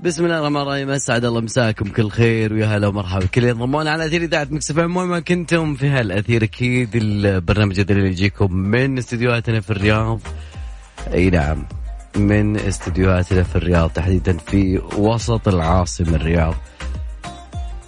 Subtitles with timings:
[0.00, 0.90] بسم الله الرحمن الرحيم.
[0.90, 1.88] أسعد الله مساكم.
[1.88, 3.26] كل خير ويا هلا ومرحبا.
[3.26, 6.88] كل ينضمون على أثير إذاعة مكس إف وين ما كنتم في هالأثير أكيد.
[6.94, 10.20] البرنامج اللي يجيكم من استديوهاتنا في الرياض.
[11.12, 11.66] أي نعم
[12.16, 16.54] من استديوهاتنا في الرياض تحديدا في وسط العاصمة الرياض.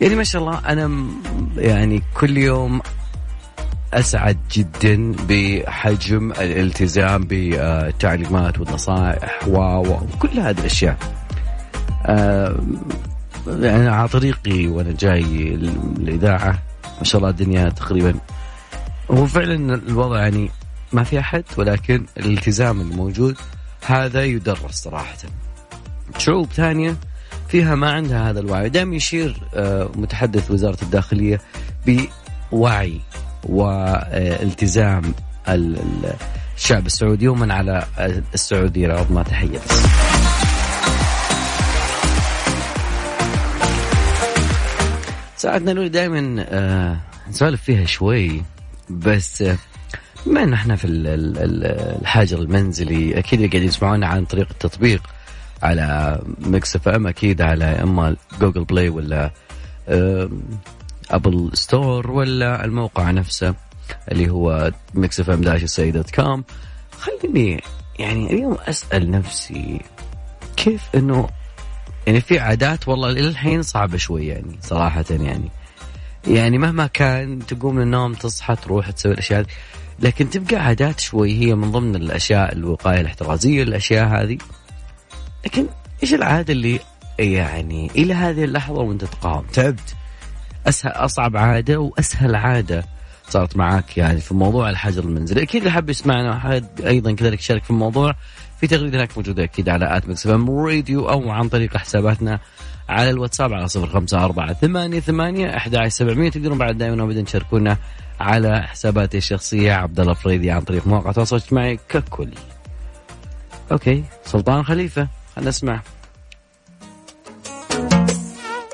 [0.01, 1.07] يعني ما شاء الله أنا
[1.57, 2.81] يعني كل يوم
[3.95, 11.20] أسعد جدا بحجم الالتزام بالتعليمات والنصائح وكل هذه الأشياء.
[13.47, 15.55] يعني على طريقي وأنا جاي
[15.99, 16.59] الاذاعه
[16.99, 18.15] ما شاء الله الدنيا تقريبا
[19.11, 20.51] هو فعلا الوضع يعني
[20.93, 23.37] ما في أحد ولكن الالتزام الموجود
[23.87, 25.17] هذا يدرس صراحة.
[26.19, 26.97] شعوب ثانية
[27.49, 31.41] فيها ما عندها هذا الوعي، دائما يشير آه، متحدث وزارة الداخلية
[32.53, 33.01] بوعي
[33.45, 35.03] والتزام
[35.49, 36.15] ال- ال-
[36.57, 37.87] الشعب السعودي ومن على
[38.35, 40.10] السعودية رغم ما
[45.41, 46.97] ساعتنا نقول دائما آه
[47.31, 48.43] نسولف فيها شوي
[48.91, 49.57] بس آه،
[50.27, 55.03] بما إحنا في ال- ال- ال- الحاجر المنزلي أكيد اللي قاعدين يسمعونا عن طريق التطبيق
[55.63, 59.31] على Mix FM أكيد على إما Google Play ولا
[59.89, 60.31] آه،
[61.11, 63.55] Apple Store ولا الموقع نفسه
[64.13, 66.45] اللي هو Mix FM dash dot com.
[66.99, 67.63] خليني
[67.99, 69.81] يعني اليوم أسأل نفسي
[70.57, 71.29] كيف إنه
[72.07, 75.51] يعني في عادات والله الحين صعبة شوي يعني صراحة يعني.
[76.27, 79.45] يعني مهما كان تقوم من النوم تصحى تروح تسوي الأشياء
[80.01, 84.39] لكن تبقى عادات شوي هي من ضمن الأشياء الوقاية الاحترازية الأشياء هذه.
[85.45, 85.67] لكن
[86.03, 86.81] إيش العادة اللي
[87.19, 89.95] يعني إلى هذه اللحظة وأنت تقاوم؟ تعبت.
[90.67, 92.85] أسهل أصعب عادة وأسهل عادة
[93.29, 95.43] صارت معك يعني في موضوع الحجر المنزلي.
[95.43, 98.15] أكيد اللي حاب يسمعنا أيضا كذلك يشارك في الموضوع
[98.61, 102.41] في تغريدة هناك موجودة أكيد على at Mix Radio أو عن طريق حساباتنا
[102.89, 107.23] على الواتساب على صفر خمسة أربعة ثمانية ثمانية أحد عشر سبعمية تقدرون بعد دائما وابدا
[107.23, 107.77] تشاركونا
[108.21, 112.31] على حساباتي الشخصية عبد الله فريدي عن طريق مواقع التواصل الاجتماعي ككل.
[113.73, 115.83] okay سلطان خليفة خلينا نسمع.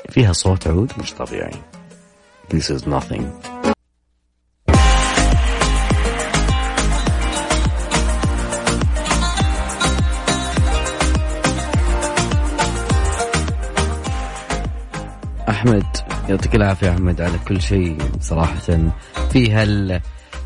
[0.09, 1.61] فيها صوت عود مش طبيعي.
[2.53, 3.56] This is nothing.
[15.57, 15.85] أحمد.
[16.29, 18.55] يعطيك العافية أحمد على كل شيء صراحة
[19.31, 20.01] في هال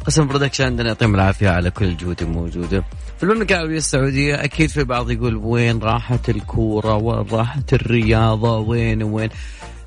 [0.05, 2.83] قسم production عندنا يعطيهم العافية على كل الجهود الموجوده.
[3.17, 9.03] في المملكة العربية السعودية أكيد في بعض يقول وين راحت الكورة؟ وين راحت الرياضة؟ وين
[9.03, 9.29] وين؟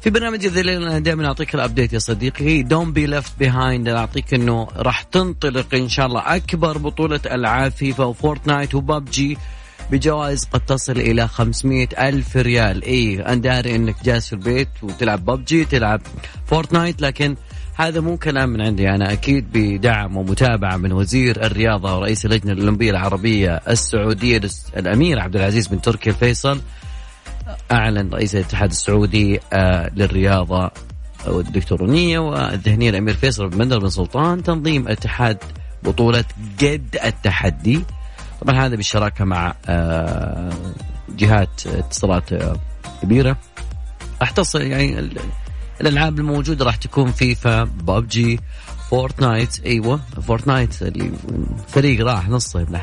[0.00, 2.62] في برنامج الليل أنا دائما أعطيك ال update يا صديقي.
[2.62, 8.04] don't be left behind أعطيك إنه راح تنطلق إن شاء الله أكبر بطولة ألعاب FIFA
[8.04, 9.38] و Fortnite و PUBG
[9.90, 12.82] بجوائز قد تصل إلى 500 ألف ريال.
[12.82, 16.00] إيه أنا داري أنك جالس في البيت وتلعب ببجي تلعب
[16.46, 17.36] فورتنايت لكن
[17.76, 18.90] هذا مو كلام من عندي.
[18.90, 24.40] أنا أكيد بدعم ومتابعة من وزير الرياضة ورئيس اللجنة الأولمبية العربية السعودية
[24.76, 26.60] الأمير عبد العزيز بن تركي الفيصل.
[27.72, 30.70] أعلن رئيس الاتحاد السعودي آه للرياضة
[31.26, 35.38] والإلكترونية والذهنية الأمير فيصل بن بندر بن سلطان تنظيم اتحاد
[35.82, 36.24] بطولة
[36.62, 37.80] قد التحدي.
[38.44, 40.52] طبعا هذا بالشراكة مع آه،
[41.16, 42.56] جهات اتصالات آه،
[43.02, 43.36] كبيرة.
[44.20, 45.18] راح تصل يعني ال-
[45.80, 48.40] الألعاب الموجودة راح تكون FIFA PUBG
[48.90, 51.10] Fortnite أيوة Fortnite اللي
[52.02, 52.76] راح نصه ابن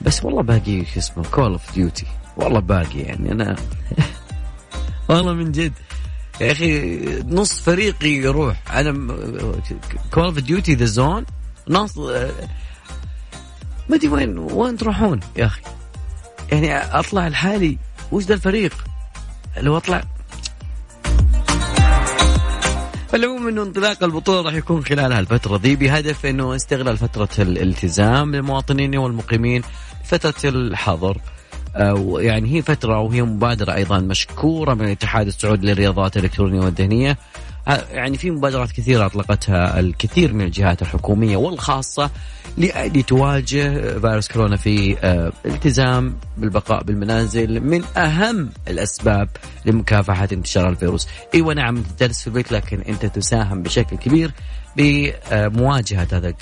[0.00, 3.56] بس والله باقي شو اسمه Call of Duty والله باقي يعني أنا
[5.08, 5.72] والله من جد.
[6.40, 8.76] يا أخي نص فريقي يروح.
[8.76, 8.92] أنا
[10.14, 11.24] Call of Duty the zone
[11.68, 11.98] نص
[13.88, 15.60] ما أدري وين وين تروحون يا أخي؟
[16.52, 17.78] يعني أطلع لحالي
[18.12, 18.84] وش ذا الفريق؟
[19.56, 20.04] لو أطلع.
[23.08, 28.96] فالعموم إنه انطلاق البطولة راح يكون خلال هالفترة ذي بهدف إنه استغلال فترة الالتزام للمواطنين
[28.96, 29.62] والمقيمين
[30.04, 31.18] فترة الحظر.
[31.76, 37.18] آه، يعني هي فترة وهي مبادرة أيضا مشكورة من الاتحاد السعودي للرياضات الإلكترونية والذهنية.
[37.66, 42.10] يعني في مبادرات كثيرة أطلقتها الكثير من الجهات الحكومية والخاصة
[42.58, 49.28] لتواجه فيروس كورونا في آه، التزام بالبقاء بالمنازل من أهم الأسباب
[49.64, 51.08] لمكافحة انتشار الفيروس.
[51.34, 54.30] أيوة نعم أنت جالس في البيت لكن أنت تساهم بشكل كبير
[54.76, 56.34] بمواجهة هذا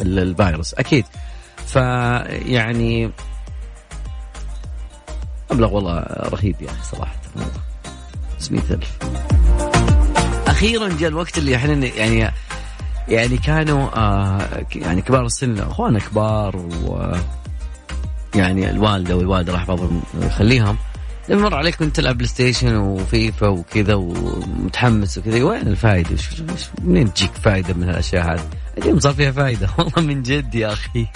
[0.00, 0.74] الفيروس.
[0.74, 1.04] أكيد.
[1.66, 3.10] فيعني
[5.52, 7.16] مبلغ والله رهيب يعني صراحة.
[8.38, 9.45] 500
[10.56, 12.32] ألف أخيرا جاء الوقت اللي إحنا يعني
[13.08, 17.12] يعني كانوا آه يعني كبار السن أخواننا كبار و
[18.34, 20.76] يعني الوالدة والوالده راح بعضهم يخليهم
[21.28, 26.16] لما مر عليك كنت تلعب PlayStation و FIFA وكذا ومتحمس وكذا وين الفائده؟
[26.82, 28.48] منين تجيك فائده من هالأشياء هذه؟
[28.78, 31.06] اليوم صار فيها فائده والله من جد يا أخي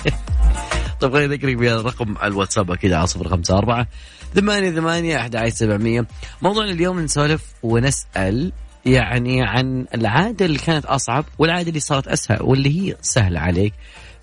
[1.01, 3.87] طيب خليني اذكرك برقم الواتساب أكيد على صفر خمسة أربعة
[4.35, 6.07] ثمانية ثمانية أحد سبعمية
[6.43, 8.53] موضوعنا اليوم نسولف ونسأل
[8.87, 13.75] يعني عن العادة اللي كانت أصعب والعادة اللي صارت أسهل واللي هي سهلة عليك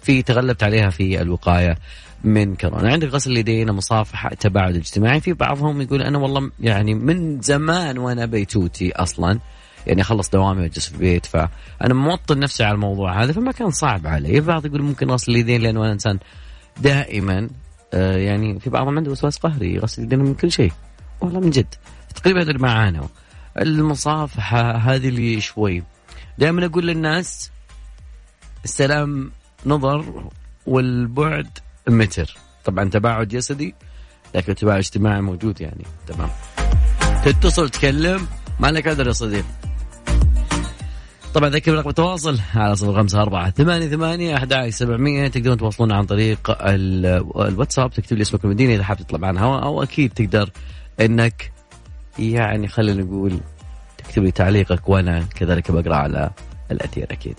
[0.02, 1.78] في تغلبت عليها في الوقاية
[2.24, 2.92] من كورونا.
[2.92, 8.26] عندك غسل اليدين مصافحة تباعد اجتماعي في بعضهم يقول أنا والله يعني من زمان وأنا
[8.26, 9.40] بيتوتي أصلا.
[9.88, 14.08] يعني أخلص دوامي وأجلس في البيت فأنا موطن نفسي على الموضوع هذا فما كان صعب
[14.08, 14.38] علي.
[14.38, 16.20] البعض يقول ممكن غسل اليدين لأنه أنا إنسان
[16.82, 17.50] دائما
[17.94, 20.72] آه يعني في بعضهم عنده وسواس قهري يغسل يدينه من كل شيء.
[21.22, 21.76] والله من جد.
[22.16, 23.08] تقريبا هذا اللي معانا.
[23.60, 25.84] المصافحة هذه اللي شوي.
[26.38, 27.52] دائما أقول للناس
[28.64, 29.32] السلام
[29.66, 30.30] نظر
[30.66, 31.58] والبعد
[31.88, 32.38] متر.
[32.66, 33.76] طبعا تباعد جسدي
[34.36, 35.84] لكن تباعد اجتماعي موجود يعني.
[36.08, 36.30] تمام.
[37.26, 38.28] تتصل تكلم.
[38.60, 39.46] ما لك قدر يا صديق.
[41.34, 45.28] طبعا ذكر رقم التواصل على صفر خمسة أربعة ثمانية ثمانية أحد سبعمية.
[45.28, 49.84] تقدرون تواصلون عن طريق الواتساب تكتب لي اسمك المدينة إذا حاب تطلع معنا هوا أو
[49.84, 50.50] أكيد تقدر
[51.02, 51.52] إنك
[52.20, 53.40] يعني خلينا نقول
[53.98, 56.30] تكتب لي تعليقك وأنا كذلك بقرأ على
[56.72, 57.36] الاثير أكيد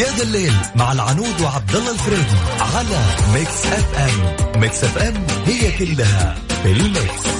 [0.00, 2.98] يا ذا الليل مع العنود وعبد الله الفريدي على
[3.34, 5.14] Mix FM Mix FM
[5.46, 7.32] هي كلها في ال mix.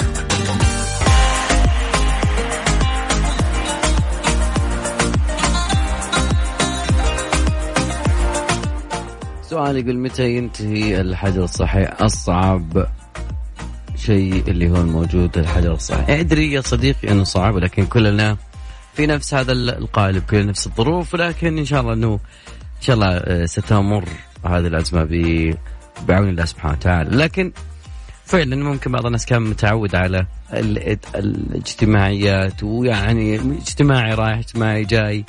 [9.42, 12.86] سؤال يقول متى ينتهي الحجر الصحي؟ أصعب.
[14.06, 18.36] شيء اللي هو الموجود الحجر الصحي أدري يا صديقي أنه صعب ولكن كلنا
[18.94, 22.12] في نفس هذا القالب كلنا نفس الظروف ولكن إن شاء الله أنه
[22.76, 24.08] إن شاء الله آه، ستمر
[24.44, 25.04] هذه الأزمة
[26.08, 27.16] بعون الله سبحانه وتعالى.
[27.16, 27.52] لكن
[28.24, 30.26] فعلا ممكن بعض الناس كان متعود على
[31.14, 35.24] الاجتماعيات ويعني اجتماعي رايح اجتماعي جاي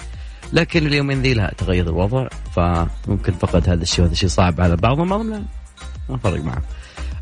[0.54, 5.10] لكن اليومين ذي لا تغير الوضع فممكن فقد هذا الشيء وهذا الشيء صعب على بعضهم
[5.10, 5.44] بعضهم لا
[6.10, 6.62] ما فرق معه.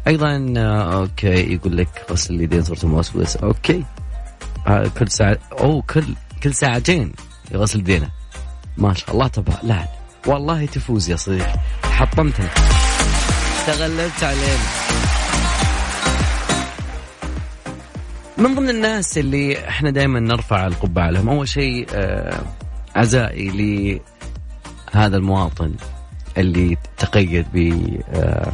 [0.07, 3.83] أيضا آه، okay يقول لك غسل اليدين صرت موسوس أوكي.
[4.67, 6.03] آه كل ساعة أو كل
[6.43, 7.11] كل ساعتين
[7.51, 8.09] يغسل يدينه.
[8.77, 9.85] ما شاء الله تبارك لا
[10.27, 11.59] والله تفوز يا صديقي.
[11.83, 12.49] حطمتنا.
[13.67, 14.65] تغلبت علينا.
[18.37, 22.41] من ضمن الناس اللي إحنا دائما نرفع القبعة لهم أول شيء آه
[22.95, 23.99] عزائي
[24.93, 25.73] لهذا المواطن
[26.37, 27.57] اللي تقيد ب
[28.13, 28.51] آه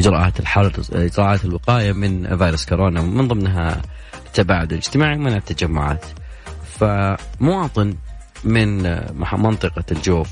[0.00, 3.82] إجراءات الحرب إجراءات الوقاية من فيروس كورونا من ضمنها
[4.26, 6.04] التباعد الاجتماعي ومنع التجمعات.
[6.78, 7.94] فمواطن
[8.44, 8.82] من
[9.32, 10.28] منطقة الجوف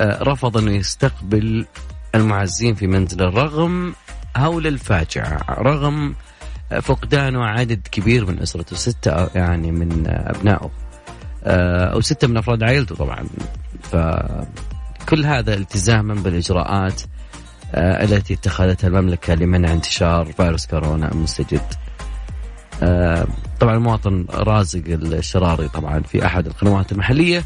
[0.00, 1.66] آه، رفض انه يستقبل
[2.14, 3.94] المعزين في منزله رغم
[4.36, 6.14] هول الفاجعة رغم
[6.82, 10.70] فقدانه عدد كبير من أسرته ستة يعني من أبنائه
[11.44, 13.26] آه، أو سته من أفراد عائلته طبعا.
[13.82, 17.13] فكل هذا التزاما بالإجراءات آه،
[17.74, 21.62] التي اتخذتها المملكة لمنع انتشار فيروس كورونا المستجد.
[22.82, 23.26] آه،
[23.60, 27.44] طبعا المواطن رازق الشراري طبعا في أحد القنوات المحلية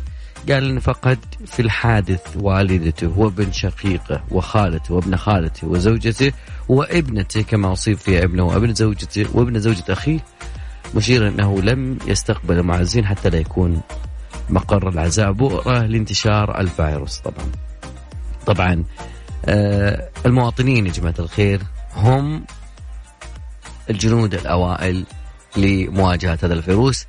[0.48, 6.32] قال أنه فقد في الحادث والدته وابن شقيقه وخالته وابن خالته وزوجته
[6.68, 10.18] وابنته كما أصيب فيها ابنه وابن زوجته وابن زوجة أخيه
[10.94, 13.80] مشيرا أنه لم يستقبل المعزين حتى لا يكون
[14.50, 17.46] مقر العزاء بؤرة لانتشار الفيروس طبعا.
[18.46, 18.84] طبعا آه،
[20.26, 21.60] المواطنين يا جماعة الخير
[21.94, 22.44] هم
[23.90, 25.04] الجنود الأوائل
[25.56, 27.06] لمواجهة هذا الفيروس.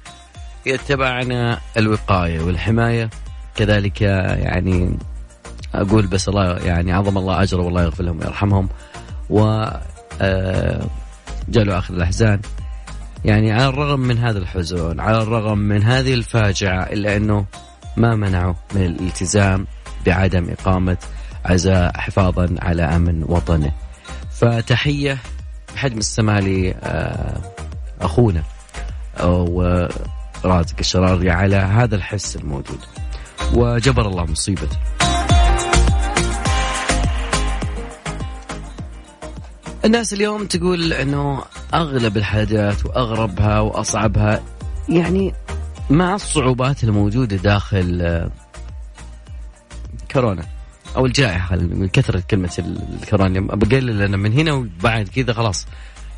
[0.66, 3.10] يتبعنا الوقاية والحماية.
[3.56, 4.98] كذلك يعني
[5.76, 8.70] أقول بس الله يعني عظم الله أجره والله يغفر لهم ويرحمهم.
[9.30, 9.66] و
[10.22, 10.86] آه،
[11.50, 12.42] جالوا آخر الأحزان.
[13.26, 17.46] يعني على الرغم من هذا الحزن على الرغم من هذه الفاجعة إلا أنه
[17.98, 19.68] ما منعوا من الالتزام
[20.06, 20.98] بعدم إقامة
[21.50, 23.72] عزاء حفاظا على أمن وطنه.
[24.32, 25.18] فتحية
[25.76, 26.42] بحجم السماء
[28.00, 28.44] لأخونا
[29.24, 32.80] ورازق الشراري على هذا الحس الموجود.
[33.54, 34.78] وجبر الله مصيبته.
[39.86, 44.44] الناس اليوم تقول إنه أغلب الحاجات وأغربها وأصعبها
[44.90, 45.34] يعني
[45.90, 48.32] مع الصعوبات الموجودة داخل آه،
[50.12, 50.59] كورونا.
[50.96, 52.50] أو الجائحة من كثره كلمة
[53.04, 55.68] الكورونا بقلل أنا من هنا وبعد كذا خلاص.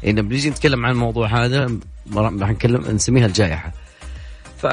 [0.04, 1.80] يعني بنيجي نتكلم عن الموضوع هذا
[2.16, 3.72] راح نتكلم نسميها الجائحة.
[4.58, 4.64] ف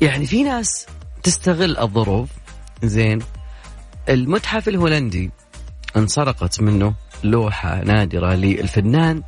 [0.00, 0.86] يعني في ناس
[1.22, 2.28] تستغل الظروف
[2.82, 3.18] زين.
[4.08, 5.30] المتحف الهولندي
[5.96, 9.22] انسرقت منه لوحة نادرة للفنان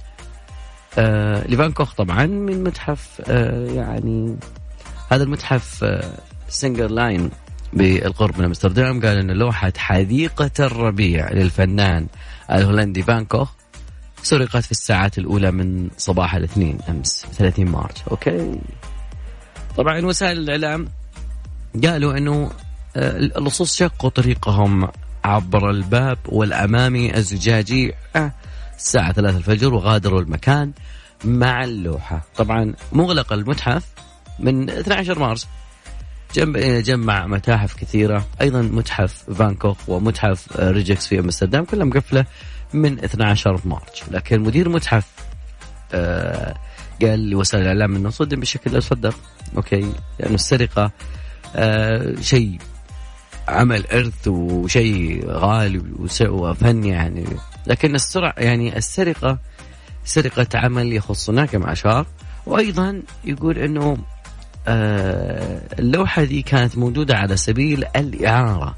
[0.99, 4.37] آه لفان كوخ طبعا من متحف آه يعني
[5.11, 6.13] هذا المتحف آه
[6.49, 7.31] سينجر لارين
[7.73, 12.07] بالقرب من أمستردام قال إن لوحة حديقة الربيع للفنان
[12.51, 13.51] الهولندي فان كوخ
[14.23, 18.03] سرقت في الساعات الأولى من صباح الاثنين أمس 30 مارس.
[18.11, 18.59] okay.
[19.77, 20.89] طبعا وسائل الإعلام
[21.85, 22.51] قالوا أنه
[22.97, 24.89] آه، اللصوص شقوا طريقهم
[25.25, 28.33] عبر الباب والأمامي الزجاجي آه،
[28.77, 30.73] الساعة 3 الفجر وغادروا المكان
[31.25, 32.23] مع اللوحة.
[32.37, 33.85] طبعا مغلق المتحف
[34.39, 35.47] من 12 مارس
[36.81, 38.27] جمع متاحف كثيرة.
[38.41, 42.27] أيضا متحف فان كوخ ومتحف ريجكس في أمستردام كلها مقفلة
[42.75, 45.07] من 12 مارس لكن مدير متحف
[45.95, 46.55] آه
[47.03, 49.15] قال لوسائل الإعلام أنه صدم بشكل أصدق
[49.57, 49.93] أوكي.
[50.21, 50.91] لأنه السرقة
[51.57, 52.59] آه شيء
[53.49, 55.83] عمل إرث وشيء غالي
[56.23, 57.25] وفن يعني.
[57.67, 59.39] لكن السرعه يعني السرقة
[60.05, 62.07] سرقة عمل يخصنا كما اشار
[62.47, 63.97] وأيضا يقول إنه
[64.69, 68.75] آه اللوحة دي كانت موجودة على سبيل الإعارة.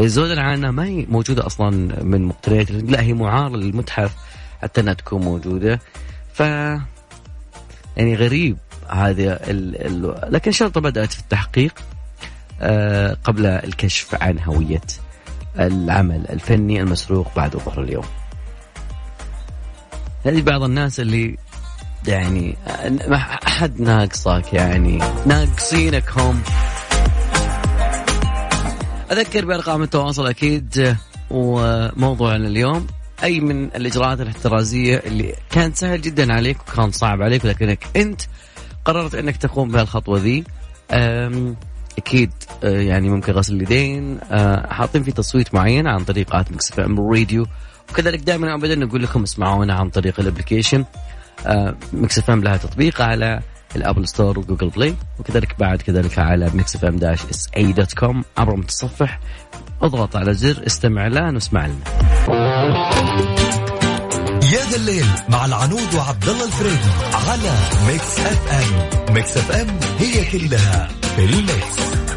[0.00, 1.70] الزود العانة ما هي موجودة أصلا
[2.04, 4.14] من مقتنيات لا هي معارة للمتحف
[4.62, 5.80] حتى أنها تكون موجودة.
[6.32, 6.40] ف
[7.96, 8.56] يعني غريب
[8.88, 9.86] هذه ال...
[9.86, 10.32] ال...
[10.32, 11.74] لكن الشرطة بدأت في التحقيق
[12.60, 14.80] آه، قبل الكشف عن هوية
[15.58, 18.04] العمل الفني المسروق بعد ظهر اليوم.
[20.26, 21.36] هذه بعض الناس اللي
[22.06, 22.56] يعني
[23.08, 24.98] ما أحد ناقصك يعني.
[25.26, 26.42] ناقصينك هم.
[29.12, 30.96] أذكر بأرقام التواصل أكيد
[31.30, 32.86] وموضوعنا اليوم
[33.22, 38.20] أي من الإجراءات الاحترازية اللي كانت سهل جدا عليك وكان صعب عليك لكنك أنت
[38.84, 40.44] قررت أنك تقوم بهالخطوة ذي.
[41.98, 42.30] أكيد
[42.62, 47.46] يعني ممكن غسل اليدين آه، حاطين في تصويت معين عن طريق at Mix FM Radio.
[47.90, 50.84] وكذلك دائما ابدا نقول لكم اسمعونا عن طريق ال application.
[51.92, 53.40] Mix FM لها تطبيق على
[53.76, 57.92] ال Apple Store و Google Play وكذلك بعد كذلك على Mix FM dash SA dot
[57.92, 59.20] com عبر متصفح.
[59.82, 61.84] اضغط على زر استمع لنا واسمع لنا.
[64.52, 66.90] يا ذا الليل مع العنود وعبد الله الفريدي
[67.28, 67.52] على
[67.86, 72.07] Mix FM Mix FM هي كلها في ال mix.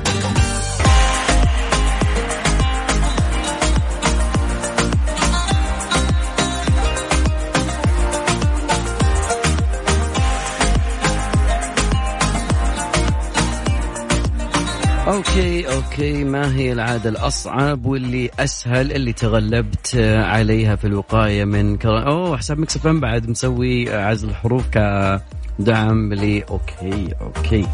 [15.12, 22.08] okay okay ما هي العادة الأصعب واللي أسهل اللي تغلبت عليها في الوقاية من كر...
[22.08, 26.44] أوه حساب Mix F بعد مسوي عزل الحروف كدعم لي.
[26.44, 27.68] okay okay.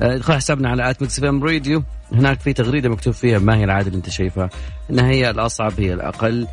[0.00, 1.82] ادخل حسابنا على at Mix F Radio.
[2.12, 4.50] هناك في تغريدة مكتوب فيها ما هي العادة اللي أنت شايفها.
[4.90, 6.46] إنها هي الأصعب هي الأقل.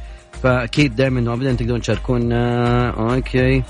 [0.44, 2.90] فأكيد دائما إنه ابدا تقدرون تشاركونا.
[2.90, 3.64] okay.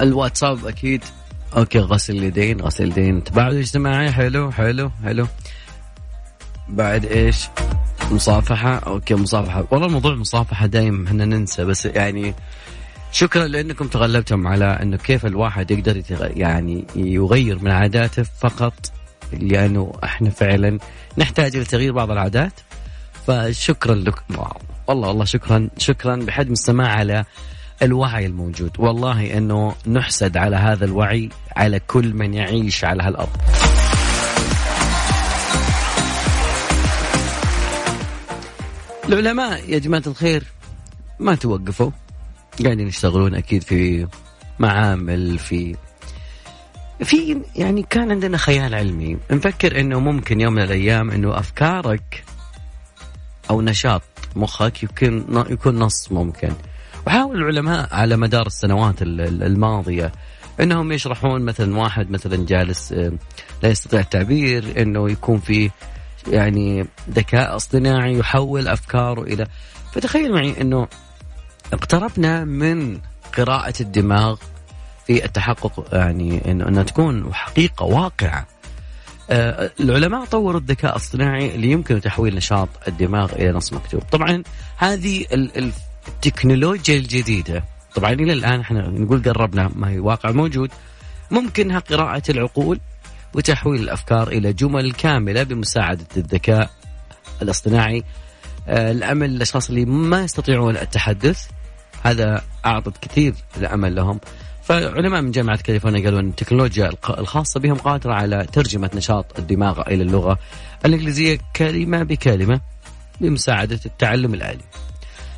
[0.00, 1.04] الواتساب أكيد.
[1.56, 3.24] okay غسل اليدين غسل اليدين.
[3.24, 5.26] تباعد اجتماعي حلو حلو حلو.
[6.68, 7.48] بعد إيش؟
[8.10, 9.64] مصافحة okay مصافحة.
[9.70, 12.34] والله الموضوع المصافحة دايم إحنا ننسى بس يعني
[13.12, 16.02] شكرا لأنكم تغلبتم على إنه كيف الواحد يقدر
[16.36, 18.92] يعني يغير من عاداته فقط
[19.32, 20.78] لأنه إحنا فعلا
[21.18, 22.52] نحتاج إلى تغيير بعض العادات.
[23.26, 24.36] فشكرا لكم.
[24.86, 27.24] والله والله شكرا شكرا بحجم السماع على
[27.82, 28.70] الوعي الموجود.
[28.78, 33.36] والله إنه نحسد على هذا الوعي على كل من يعيش على هالأرض.
[39.08, 40.44] العلماء يا جماعة الخير
[41.18, 41.90] ما توقفوا.
[42.64, 44.06] قاعدين يشتغلون أكيد في
[44.58, 45.76] معامل في
[47.04, 49.18] في يعني كان عندنا خيال علمي.
[49.30, 52.24] نفكر إنه ممكن يوم من الأيام إنه أفكارك
[53.50, 54.02] أو نشاط
[54.36, 56.52] مخك يكون يكون نص ممكن.
[57.06, 60.12] وحاول العلماء على مدار السنوات الماضية
[60.60, 63.12] إنهم يشرحون مثلا واحد مثلا جالس آه،
[63.62, 65.70] لا يستطيع التعبير إنه يكون في
[66.28, 69.46] يعني ذكاء اصطناعي يحول أفكاره إلى
[69.92, 70.88] فتخيل معي إنه
[71.72, 72.98] اقتربنا من
[73.36, 74.36] قراءة الدماغ
[75.06, 78.46] في التحقق يعني انه إنها تكون حقيقة واقعة.
[79.30, 84.02] آه، العلماء طوروا الذكاء الاصطناعي اللي يمكن تحويل نشاط الدماغ إلى نص مكتوب.
[84.12, 84.42] طبعا
[84.76, 85.26] هذه
[86.10, 87.64] التكنولوجيا الجديدة.
[87.94, 90.70] طبعا إلى الآن إحنا نقول قربنا ما هي واقع موجود.
[91.30, 92.80] ممكنها قراءة العقول
[93.34, 96.70] وتحويل الأفكار إلى جمل كاملة بمساعدة الذكاء
[97.42, 98.04] الاصطناعي.
[98.68, 101.46] آه، الأمل للاشخاص اللي ما يستطيعون التحدث
[102.02, 104.20] هذا أعطت كثير الأمل لهم.
[104.62, 110.02] فعلماء من جامعة كاليفورنيا قالوا أن التكنولوجيا الخاصة بهم قادرة على ترجمة نشاط الدماغ إلى
[110.02, 110.38] اللغة.
[110.86, 112.60] الإنجليزية كلمة بكلمة
[113.20, 114.64] بمساعدة التعلم الآلي.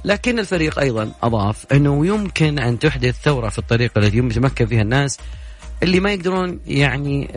[0.04, 5.18] لكن الفريق أيضا أضاف أنه يمكن أن تحدث ثورة في الطريقة التي يتمكن فيها الناس
[5.82, 7.30] اللي ما يقدرون يعني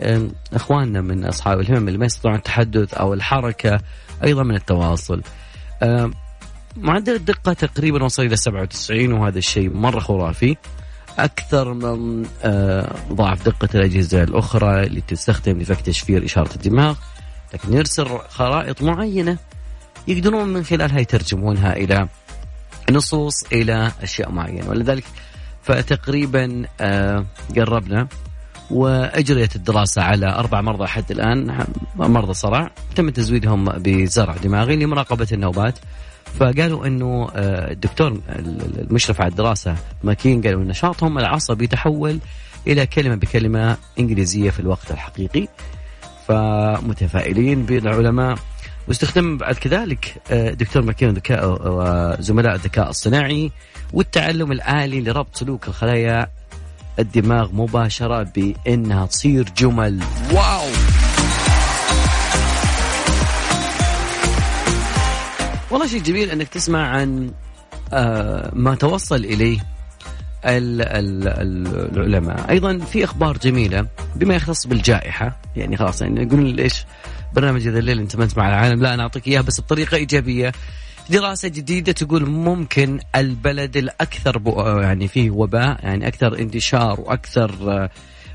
[0.52, 3.80] إخواننا من أصحاب الهمم اللي ما يستطيعون التحدث أو الحركة
[4.24, 5.22] أيضا من التواصل.
[6.76, 10.56] معدل الدقة تقريبا وصل إلى 97 وهذا الشيء مرة خرافي.
[11.18, 16.96] أكثر من آه، ضعف دقة الأجهزة الأخرى اللي تستخدم لفك تشفير إشارة الدماغ
[17.54, 19.38] لكن يرسل خرائط معينة
[20.08, 22.08] يقدرون من خلالها يترجمونها إلى
[22.90, 24.68] نصوص إلى أشياء معينة.
[24.68, 25.04] ولذلك
[25.62, 27.26] فتقريبا آه،
[27.56, 28.08] قربنا
[28.70, 31.66] وأجريت الدراسة على أربع مرضى حتى الآن.
[31.96, 32.70] مرضى صرع.
[32.94, 35.78] تم تزويدهم بزرع دماغي لمراقبة النوبات.
[36.40, 42.18] فقالوا إنه آه، الدكتور المشرف على الدراسة ماكين قالوا إن نشاطهم العصبي يتحول
[42.66, 45.48] إلى كلمة بكلمة إنجليزية في الوقت الحقيقي.
[46.28, 48.38] فمتفائلين بالعلماء.
[48.88, 53.52] واستخدم بعد كذلك آه، دكتور ماكين الذكاء وزملاء الذكاء الصناعي
[53.92, 56.26] والتعلم الآلي لربط سلوك الخلايا
[56.98, 60.00] الدماغ مباشرة بأنها تصير جمل.
[60.32, 60.66] واو!
[65.70, 67.30] والله شيء جميل إنك تسمع عن
[67.92, 69.58] آه، ما توصل إليه
[70.44, 72.50] العلماء.
[72.50, 76.84] أيضا في أخبار جميلة بما يختص بالجائحة يعني خلاص يعني نقول ليش
[77.34, 78.82] برنامج هذا الليل أنت ما مع العالم.
[78.82, 80.52] لا أنا أعطيك إياها بس بطريقة إيجابية.
[81.10, 84.42] دراسة جديدة تقول ممكن البلد الأكثر
[84.82, 87.90] يعني فيه وباء يعني أكثر انتشار وأكثر آه،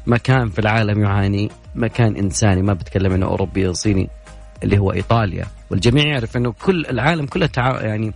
[0.08, 1.50] مكان في العالم يعاني.
[1.76, 4.10] مكان إنساني ما بتكلم إنه أوروبي أو صيني
[4.64, 5.46] اللي هو إيطاليا.
[5.70, 7.82] والجميع يعرف أنه كل العالم كله تع...
[7.82, 8.14] يعني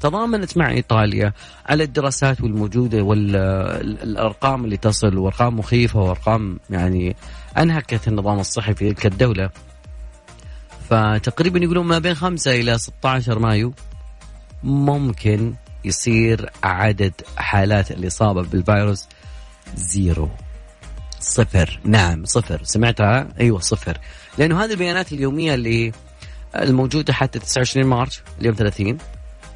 [0.00, 1.32] تضامنت مع إيطاليا
[1.66, 7.16] على الدراسات والموجودة والأرقام اللي تصل وأرقام مخيفة وأرقام يعني
[7.58, 9.50] أنهكت النظام الصحي في تلك الدولة.
[10.92, 13.74] فتقريبا يقولون ما بين 5 إلى 16 مايو
[14.62, 19.08] ممكن يصير عدد حالات الإصابة بالفيروس
[19.76, 20.28] zero.
[21.20, 21.80] صفر.
[21.84, 22.60] نعم صفر.
[22.64, 23.98] سمعتها؟ أيوة صفر.
[24.38, 25.92] لأنه هذه البيانات اليومية اللي
[26.56, 28.98] الموجودة حتى 29 مارس اليوم 30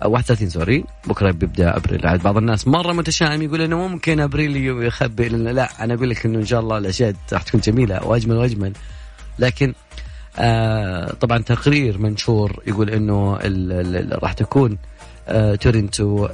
[0.03, 0.85] أو 31 sorry.
[1.07, 2.69] بكرة بيبدأ أبريل عاد بعض الناس.
[2.69, 5.29] مرة متشائم يقول إنه ممكن أبريل يخبئ.
[5.29, 8.73] لا أنا أقول لك إنه إن شاء الله الأشياء راح تكون جميلة واجمل واجمل.
[9.39, 9.75] لكن
[10.39, 13.39] آه طبعا تقرير منشور يقول إنه
[14.13, 14.79] راح تكون
[15.29, 16.29] آه ترينتو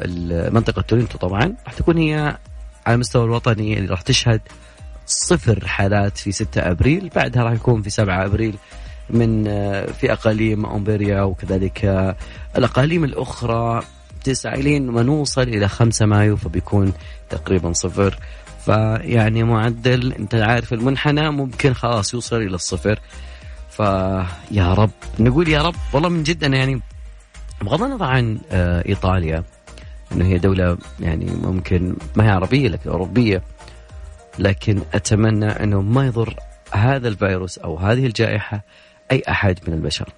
[0.50, 2.36] منطقة ترينتو طبعا راح تكون هي
[2.86, 4.40] على المستوى الوطني اللي راح تشهد
[5.06, 8.54] صفر حالات في 6 أبريل بعدها راح يكون في 7 أبريل
[9.10, 12.16] من آه، في أقاليم أومبريا وكذلك آه،
[12.58, 13.82] الأقاليم الأخرى.
[14.24, 16.92] تسعة الين ما نوصل إلى 5 مايو فبيكون
[17.30, 18.18] تقريبا صفر.
[18.64, 22.98] فيعني معدل أنت عارف المنحنى ممكن خلاص يوصل إلى الصفر.
[23.76, 26.80] فيا رب نقول يا رب والله من جد أنا يعني
[27.62, 29.44] بغض النظر عن آه، إيطاليا
[30.12, 33.42] إنه هي دولة يعني ممكن ما هي عربية لكن أوروبية
[34.38, 36.35] لكن أتمنى إنه ما يضر
[36.72, 38.64] هذا الفيروس أو هذه الجائحة
[39.12, 40.08] أي أحد من البشر.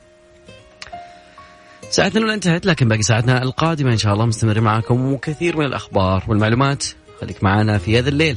[1.90, 6.25] ساعتنا الاولى انتهت لكن باقي ساعتنا القادمة إن شاء الله مستمر معكم وكثير من الأخبار
[6.29, 6.85] والمعلومات
[7.21, 8.37] خليك معنا في هذا الليل.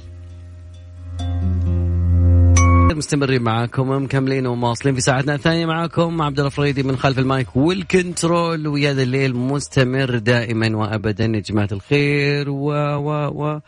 [2.97, 7.80] مستمرين معاكم مكملين ومواصلين في ساعتنا الثانية معاكم عبد الله من خلف ال mic وال
[7.80, 13.60] control ويا ذا الليل مستمر دائما وابدا يا جماعة الخير و و و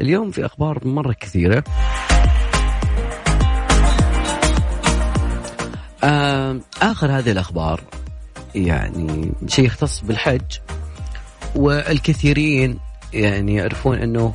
[0.00, 1.64] اليوم في أخبار مرة كثيرة.
[6.82, 7.80] آخر هذه الأخبار
[8.54, 10.58] يعني شيء يختص بالحج
[11.56, 12.78] والكثيرين
[13.12, 14.34] يعني يعرفون إنه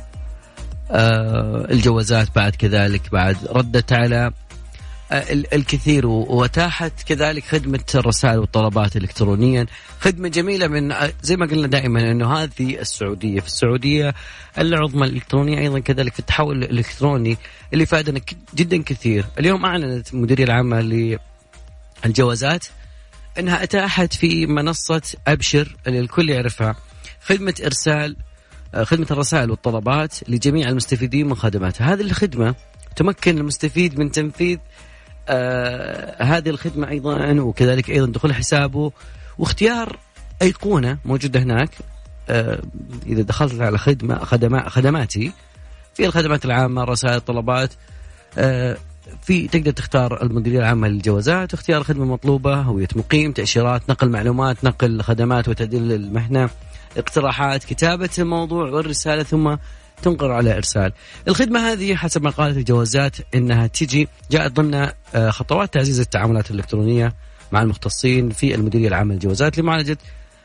[0.90, 4.32] آه الجوازات بعد كذلك بعد ردت على
[5.52, 6.06] الكثير.
[6.06, 9.66] واتاحت كذلك خدمة الرسائل والطلبات الكترونيا.
[10.00, 13.40] خدمة جميلة من آه، زي ما قلنا دائما إنه هذه السعودية.
[13.40, 14.14] في السعودية
[14.58, 17.36] العظمى الإلكترونية أيضا كذلك في التحول الإلكتروني
[17.72, 18.20] اللي فادنا
[18.54, 19.24] جدا كثير.
[19.38, 20.80] اليوم أعلنت المديريه العامة
[22.04, 22.66] للجوازات
[23.38, 26.76] إنها أتاحت في منصة أبشر اللي الكل يعرفها.
[27.24, 28.16] خدمة إرسال
[28.74, 31.92] آه، خدمة الرسائل والطلبات لجميع المستفيدين من خدماتها.
[31.92, 32.54] هذه الخدمة
[32.96, 34.58] تمكن المستفيد من تنفيذ
[35.28, 38.92] آه هذه الخدمة أيضا وكذلك أيضا دخول حسابه
[39.38, 39.98] واختيار
[40.42, 41.70] أيقونة موجودة هناك.
[42.28, 42.62] آه
[43.06, 45.32] إذا دخلت على خدمة خدمات خدماتي
[45.94, 47.70] في الخدمات العامة رسائل طلبات
[48.38, 48.76] آه
[49.22, 55.02] في تقدر تختار المديرية العامة للجوازات اختيار الخدمة المطلوبة هوية مقيم تأشيرات نقل معلومات نقل
[55.02, 56.50] خدمات وتعديل المهنة
[56.96, 59.56] اقتراحات كتابة الموضوع والرسالة ثم
[60.02, 60.92] تنقر على إرسال.
[61.28, 64.74] الخدمة هذه حسب ما قالت الجوازات أنها تجي جاءت ضمن
[65.14, 67.14] آه، خطوات تعزيز التعاملات الإلكترونية
[67.52, 69.98] مع المختصين في المديرية العامة للجوازات لمعالجة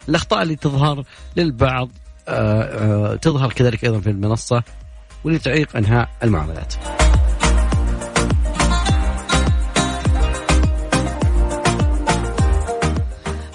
[0.09, 1.03] الأخطاء اللي تظهر
[1.35, 1.89] للبعض
[2.27, 4.63] آه، آه، تظهر كذلك أيضا في المنصة
[5.23, 6.73] ولتعيق أنهاء المعاملات.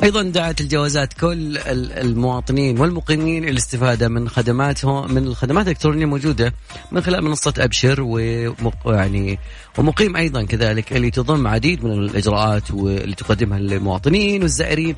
[0.02, 1.58] أيضا دعت الجوازات كل
[1.98, 6.54] المواطنين والمقيمين الاستفادة من خدماتهم من الخدمات الإلكترونية الموجوده
[6.92, 9.38] من خلال منصة أبشر ويعني
[9.78, 14.96] ومقيم أيضا كذلك اللي تضم عديد من الإجراءات واللي تقدمها للمواطنين والزائرين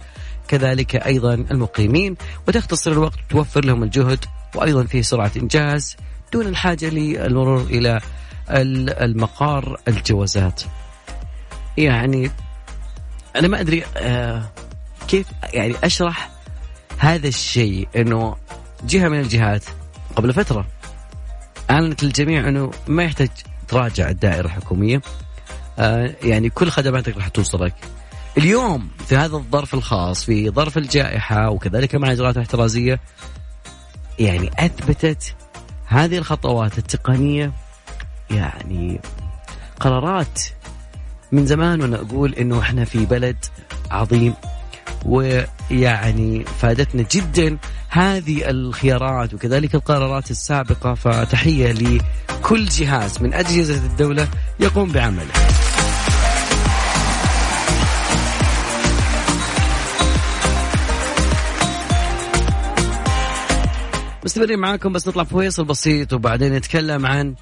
[0.48, 2.16] كذلك أيضا المقيمين
[2.48, 5.96] وتختصر الوقت وتوفر لهم الجهد وأيضا فيه سرعة إنجاز
[6.32, 8.00] دون الحاجة للمرور إلى
[8.50, 10.62] المقار الجوازات.
[11.76, 12.30] يعني
[13.36, 14.50] أنا ما أدري آه
[15.08, 16.30] كيف يعني أشرح
[16.98, 18.36] هذا الشيء إنه
[18.84, 19.64] جهة من الجهات
[20.16, 20.66] قبل فترة
[21.70, 23.28] أعلنت للجميع إنه ما يحتاج
[23.68, 25.02] تراجع الدائرة الحكومية.
[25.78, 27.74] آه يعني كل خدماتك راح توصلك
[28.38, 33.00] اليوم في هذا الظرف الخاص في ظرف الجائحة وكذلك مع الاجراءات الاحترازيه
[34.18, 35.34] يعني أثبتت
[35.86, 37.52] هذه الخطوات التقنية
[38.30, 39.00] يعني
[39.80, 40.40] قرارات
[41.32, 43.36] من زمان وأنا أقول إنه إحنا في بلد
[43.90, 44.34] عظيم.
[45.04, 54.28] ويعني فادتنا جدا هذه الخيارات وكذلك القرارات السابقة فتحية لكل جهاز من أجهزة الدولة
[54.60, 55.32] يقوم بعمله.
[64.24, 67.34] مستمرين معاكم بس نطلع فويصل بسيط وبعدين نتكلم عن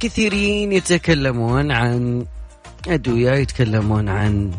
[0.00, 2.26] كثيرين يتكلمون عن
[2.88, 4.50] أدوية يتكلمون عن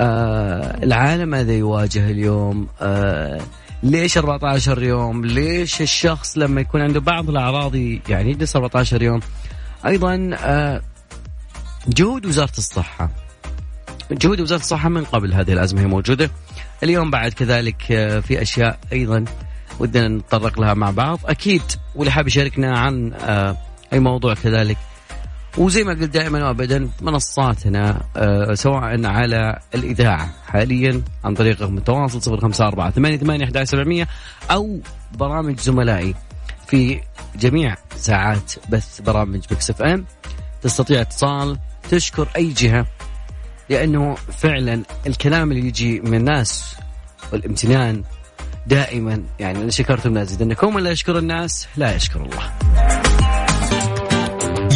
[0.00, 3.40] آه العالم ماذا يواجه اليوم آه
[3.82, 7.74] ليش 14 يوم؟ ليش الشخص لما يكون عنده بعض الأعراض
[8.08, 9.20] يعني يجلس 14 يوم؟
[9.86, 10.82] أيضا آه
[11.88, 13.10] جهود وزارة الصحة.
[14.10, 16.30] جهود وزارة الصحة من قبل هذه الأزمة هي موجودة.
[16.82, 17.82] اليوم بعد كذلك
[18.26, 19.24] في أشياء أيضا
[19.80, 21.20] ودنا نتطرق لها مع بعض.
[21.26, 21.62] أكيد
[21.94, 23.12] واللي حاب يشاركنا عن
[23.92, 24.76] أي موضوع كذلك
[25.58, 32.32] وزي ما قلت دائما وابدا منصاتنا آه سواء على الإذاعة حاليا عن طريق رقم التواصل
[32.32, 34.06] 054 88 11700
[34.50, 34.80] أو
[35.14, 36.14] برامج زملائي
[36.66, 37.00] في
[37.36, 40.04] جميع ساعات بث برامج Mix FM
[40.62, 41.58] تستطيع اتصال
[41.90, 42.86] تشكر أي جهة
[43.68, 46.76] لأنه فعلا الكلام اللي يجي من الناس
[47.32, 48.02] والامتنان
[48.66, 53.07] دائما يعني ان شكرتم لأزيدنكم ولا يشكر الناس لا يشكر الله.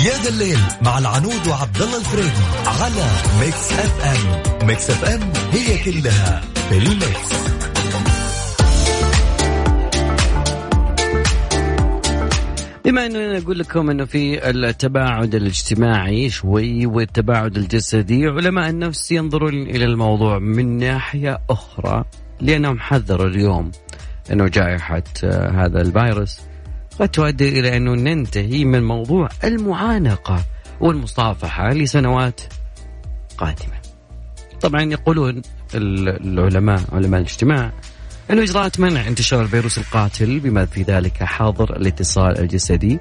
[0.06, 3.04] يا ذا الليل مع العنود وعبد الله الفريدي على
[3.40, 4.66] Mix FM.
[4.66, 5.20] Mix FM
[5.52, 7.32] هي كلها في الميكس.
[12.84, 19.84] بما انه أقول لكم إنه في التباعد الاجتماعي شوي والتباعد الجسدي علماء النفس ينظرون إلى
[19.84, 22.04] الموضوع من ناحية أخرى
[22.40, 23.70] لانهم حذروا اليوم
[24.32, 25.02] إنه جائحة
[25.54, 26.51] هذا الفيروس.
[26.98, 30.44] قد تؤدي إلى أنه ننتهي من موضوع المعانقة
[30.80, 32.40] والمصافحة لسنوات
[33.38, 33.82] قادمة.
[34.60, 35.42] طبعا يقولون
[35.74, 37.72] العلماء علماء الاجتماع
[38.30, 42.98] أنه إجراءات منع انتشار الفيروس القاتل بما في ذلك حظر الاتصال الجسدي.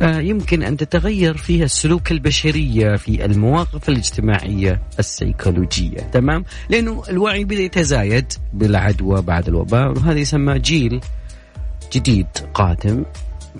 [0.00, 5.98] آه، يمكن أن تتغير فيها السلوك البشرية في المواقف الاجتماعية السيكولوجية.
[5.98, 11.00] تمام؟ لأنه الوعي بدأ يتزايد بالعدوى بعد الوباء وهذا يسمى جيل
[11.92, 13.04] جديد قادم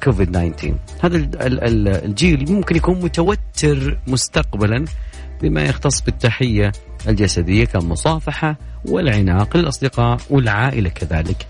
[0.02, 1.16] كوفيد 19 هذا
[2.04, 4.84] الجيل ممكن يكون متوتر مستقبلا
[5.42, 6.72] بما يختص بالتحية
[7.08, 11.46] الجسدية كالمصافحة والعناق للأصدقاء والعائلة كذلك.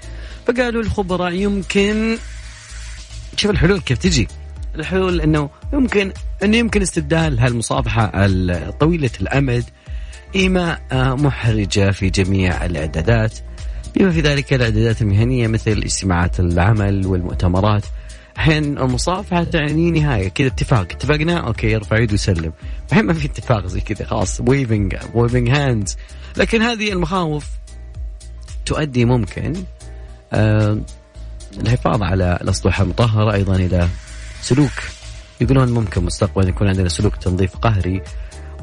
[0.46, 2.18] فقالوا الخبراء يمكن
[3.36, 4.28] شوف الحلول كيف تجي.
[4.74, 6.12] الحلول إنه يمكن
[6.42, 9.64] إنه يمكن استبدال هالمصافحة الطويله الأمد
[10.34, 10.80] إيماء
[11.16, 13.38] محرجة في جميع الإعدادات.
[13.96, 17.84] بما في ذلك الإعدادات المهنية مثل اجتماعات العمل والمؤتمرات.
[18.36, 20.80] الحين المصافحه تعني نهاية كذا اتفاق.
[20.80, 22.52] اتفقنا؟ okay يرفع يده ويسلم.
[22.88, 24.40] الحين ما في اتفاق زي كذا خلاص.
[24.48, 25.96] waving waving hands
[26.36, 27.46] لكن هذه المخاوف
[28.66, 29.52] تؤدي ممكن
[30.32, 30.80] آه
[31.60, 33.88] الحفاظ على الأسطح المطهرة أيضا إلى
[34.40, 34.72] سلوك.
[35.40, 38.02] يقولون ممكن مستقبلا يكون عندنا سلوك تنظيف قهري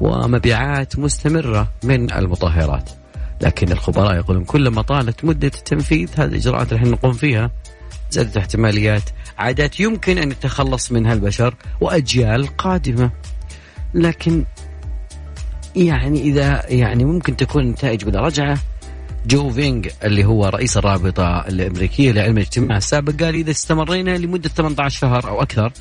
[0.02, 2.90] ومبيعات مستمرة من المطهرات.
[3.42, 7.52] لكن الخبراء يقولون كلما طالت مدة التنفيذ هذه الإجراءات اللي نقوم فيها.
[8.12, 9.04] زادت احتماليات
[9.38, 13.12] عادات يمكن أن يتخلص منها البشر وأجيال قادمة.
[13.94, 14.46] لكن
[15.76, 18.58] يعني إذا يعني ممكن تكون النتائج بلا رجعة.
[19.28, 25.00] جو فينغ اللي هو رئيس الرابطة الأمريكية لعلم الاجتماع السابق قال إذا استمرينا لمدة 18
[25.00, 25.72] شهر أو أكثر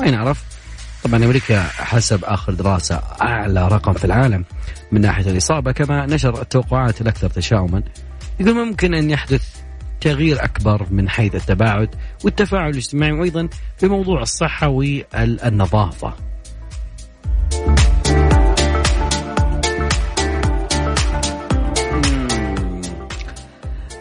[0.00, 0.55] ما نعرف
[1.04, 4.44] طبعا أمريكا حسب آخر دراسة أعلى رقم في العالم
[4.92, 7.82] من ناحية الإصابة كما نشر التوقعات الأكثر تشاؤما
[8.40, 9.42] يقول ممكن أن يحدث
[10.00, 16.14] تغيير أكبر من حيث التباعد والتفاعل الاجتماعي وأيضا في موضوع الصحة والنظافة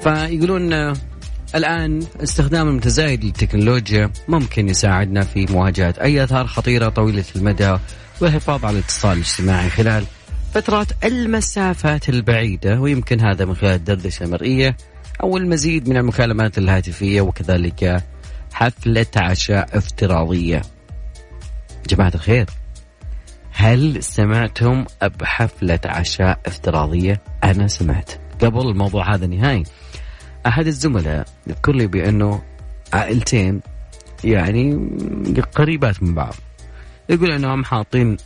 [0.01, 0.93] فيقولون
[1.55, 7.77] الآن استخدام المتزايد للتكنولوجيا ممكن يساعدنا في مواجهة أي آثار خطيرة طويلة المدى
[8.21, 10.05] والحفاظ على الاتصال الاجتماعي خلال
[10.53, 12.79] فترات المسافات البعيدة.
[12.79, 14.77] ويمكن هذا من خلال الدردشة المرئية
[15.23, 18.03] أو المزيد من المكالمات الهاتفية وكذلك
[18.53, 20.61] حفلة عشاء افتراضية.
[21.89, 22.45] جماعة الخير
[23.51, 24.85] هل سمعتم
[25.19, 28.11] بحفلة عشاء افتراضية؟ أنا سمعت.
[28.41, 29.63] قبل الموضوع هذا نهائي
[30.47, 32.41] أحد الزملاء يذكر لي بأنه
[32.93, 33.62] عائلتين
[34.23, 34.89] يعني
[35.55, 36.34] قريبات من بعض.
[37.10, 38.17] يقول أنهم حاطين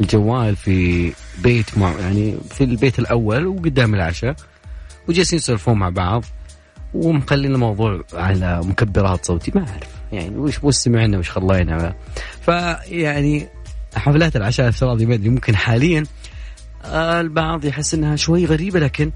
[0.00, 1.12] الجوال في
[1.42, 4.36] بيت مع يعني في البيت الأول وقدام العشاء
[5.08, 6.24] وجالسين يسولفون مع بعض
[6.94, 9.52] ومخلين الموضوع على مكبرات صوتي.
[9.54, 11.94] ما أعرف يعني وش وش سمعنا وش خلينا.
[12.40, 13.48] فيعني
[13.96, 16.04] حفلات العشاء الافتراضي ما أدري ممكن حاليا
[16.94, 19.10] البعض يحس إنها شوي غريبة لكن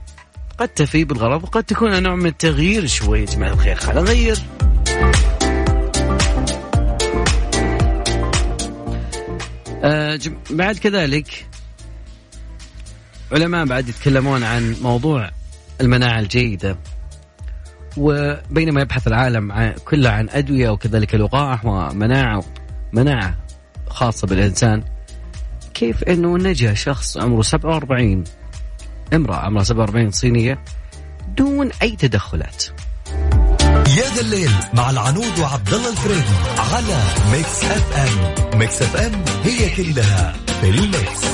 [0.62, 3.76] قد تفي بالغرض وقد تكون نوع من التغيير شوي يا جماعة الخير.
[3.76, 4.38] خلينا نغير.
[9.84, 10.20] آه
[10.50, 11.46] بعد كذلك
[13.32, 15.30] علماء بعد يتكلمون عن موضوع
[15.80, 16.78] المناعة الجيدة.
[17.96, 22.44] وبينما يبحث العالم كله عن أدوية وكذلك لقاح ومناعة
[22.92, 23.34] مناعة
[23.88, 24.82] خاصة بالإنسان
[25.74, 28.24] كيف أنه نجا شخص عمره 47
[29.12, 30.58] امرأة عمرها 47 صينية
[31.36, 32.64] دون أي تدخلات.
[33.96, 40.32] يا ذا الليل مع العنود وعبد الله الفريدي على Mix FM Mix FM هي كلها
[40.60, 41.24] في ال mix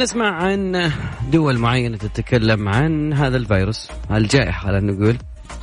[0.00, 0.92] نسمع عن
[1.32, 5.16] دول معينة تتكلم عن هذا الفيروس الجائحة خلينا نقول.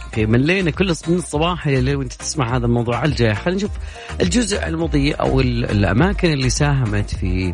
[0.05, 3.41] okay ملينا كل من الصباح إلى الليل وأنت تسمع هذا الموضوع على الجائحة.
[3.41, 3.71] خلينا نشوف
[4.21, 7.53] الجزء المضيء أو الأماكن اللي ساهمت في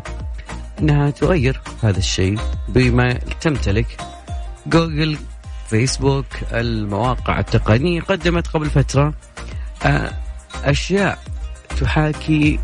[0.80, 3.86] إنها تغير هذا الشيء بما تمتلك
[4.66, 5.16] جوجل
[5.70, 8.00] فيسبوك المواقع التقنية.
[8.00, 9.14] قدمت قبل فترة
[10.64, 11.18] أشياء
[11.80, 12.58] تحاكي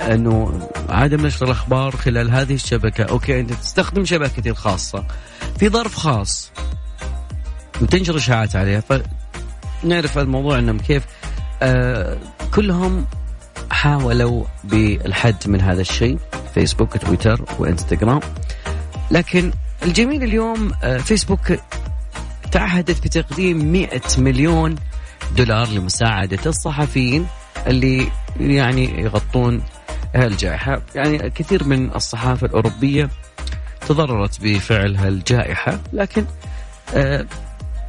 [0.00, 5.04] أنه عدم نشر الأخبار خلال هذه الشبكة، أوكي أنت تستخدم شبكتي الخاصة
[5.58, 6.50] في ظرف خاص.
[7.80, 8.82] وتنشر إشاعات عليها.
[9.82, 11.02] فنعرف الموضوع انهم كيف
[11.62, 12.16] آه
[12.54, 13.06] كلهم
[13.70, 16.18] حاولوا بالحد من هذا الشيء
[16.54, 18.20] فيسبوك تويتر وإنستغرام.
[19.10, 21.52] لكن الجميل اليوم آه فيسبوك
[22.52, 24.74] تعهدت بتقديم 100 مليون
[25.36, 27.26] دولار لمساعدة الصحفيين
[27.66, 28.08] اللي
[28.40, 29.62] يعني يغطون
[30.24, 33.10] الجائحة يعني كثير من الصحافة الأوروبية
[33.88, 36.24] تضررت بفعل هالجائحة لكن
[36.94, 37.26] آه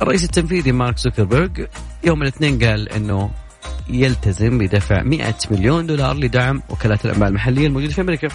[0.01, 1.49] الرئيس التنفيذي مارك زوكربيرغ
[2.03, 3.31] يوم الاثنين قال إنه
[3.89, 8.27] يلتزم بدفع 100 مليون دولار لدعم وكالات الانباء المحلية الموجودة في أمريكا.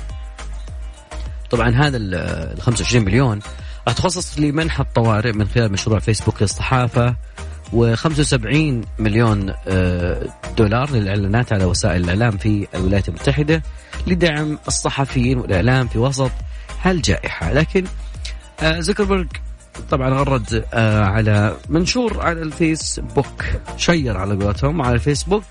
[1.51, 3.41] طبعا هذا ال 25 مليون
[3.89, 7.17] راح تخصص لمنح الطوارئ من خلال مشروع فيسبوك للصحافة
[7.73, 8.47] و75
[8.99, 9.55] مليون
[10.57, 13.63] دولار للإعلانات على وسائل الإعلام في الولايات المتحدة
[14.07, 16.31] لدعم الصحفيين والإعلام في وسط
[16.83, 17.85] هالجائحة، لكن
[18.65, 19.25] زوكربيرغ
[19.91, 23.45] طبعا غرد على منشور على الفيسبوك
[23.77, 25.45] شير على قولتهم على الفيسبوك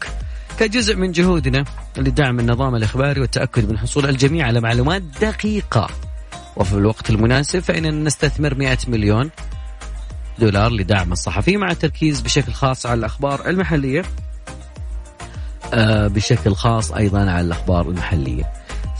[0.60, 1.64] كجزء من جهودنا
[1.98, 5.90] لدعم النظام الإخباري والتأكد من حصول الجميع على معلومات دقيقة.
[6.56, 9.30] وفي الوقت المناسب فإننا نستثمر 100 مليون
[10.40, 14.04] دولار لدعم الصحفي مع التركيز بشكل خاص على الأخبار المحلية.
[16.08, 18.44] بشكل خاص أيضا على الأخبار المحلية.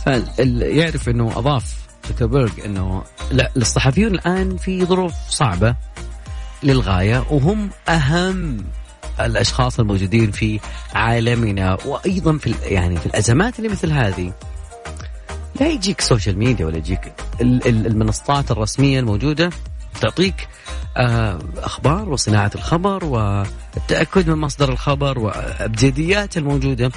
[0.04, 5.74] فيعرف إنه أضاف زوكربيرج إنه لا الصحفيون الآن في ظروف صعبة
[6.62, 8.64] للغاية وهم أهم
[9.20, 10.60] الأشخاص الموجودين في
[10.94, 14.32] عالمنا وأيضا في يعني في الأزمات اللي مثل هذه.
[15.60, 19.50] لا يجيك social media ولا يجيك المنصات الرسمية الموجودة
[20.00, 20.48] تعطيك
[20.96, 26.90] آه، أخبار وصناعة الخبر والتأكد من مصدر الخبر وأبجديات الموجودة.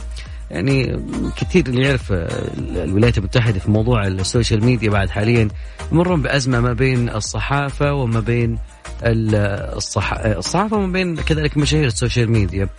[0.52, 1.04] يعني
[1.38, 2.28] كثير اللي يعرف آه،
[2.58, 5.48] الولايات المتحدة في موضوع ال social media بعد حاليا
[5.92, 8.58] يمرون بأزمة ما بين الصحافة وما بين
[9.04, 10.14] الصح...
[10.14, 12.70] الصحافة وما بين كذلك مشاهير ال social media.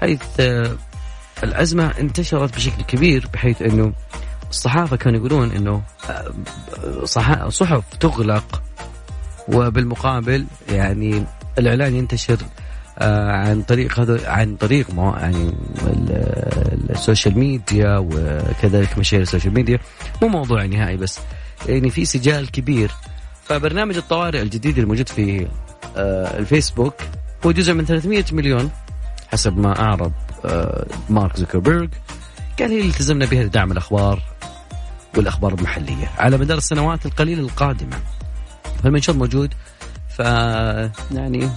[0.00, 0.76] حيث آه،
[1.42, 3.92] الأزمة انتشرت بشكل كبير بحيث إنه
[4.50, 5.82] الصحافة كانوا يقولون إنه
[7.48, 8.62] صحف تغلق
[9.48, 11.24] وبالمقابل يعني
[11.58, 12.38] الإعلان ينتشر
[12.98, 15.54] آه، عن طريق هذا عن طريق يعني
[16.90, 19.78] ال social media وكذلك مشاهير ال social media.
[20.22, 21.18] مو موضوع نهائي بس
[21.66, 22.90] يعني في سجال كبير.
[23.44, 25.46] فبرنامج الطوارئ الجديد الموجود في
[25.96, 26.94] آه، الفيسبوك
[27.46, 28.70] هو جزء من 300 مليون
[29.32, 30.12] حسب ما أعرب
[30.44, 31.88] آه، مارك زوكربيرج
[32.58, 34.22] قال هي اللي التزمنا بها لدعم الأخبار
[35.16, 37.96] والأخبار المحلية على مدار السنوات القليلة القادمة.
[38.84, 39.54] فالمنشور موجود.
[40.16, 41.48] ف يعني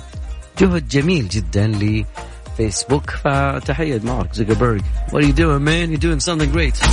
[0.59, 5.91] جهد جميل جدا لفيسبوك فتحية مارك زوكربيرج What are you doing man?
[5.91, 6.87] You're doing something great.